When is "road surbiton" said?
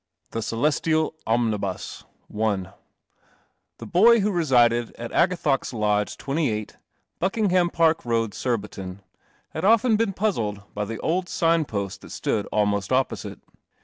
8.03-9.03